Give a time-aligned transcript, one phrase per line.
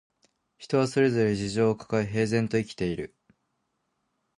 [0.57, 3.15] 人はそれぞれ事情をかかえ、平然と生きている